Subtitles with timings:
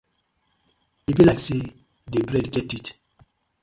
[1.09, 1.63] E bi like say
[2.11, 2.89] di bread get teeth.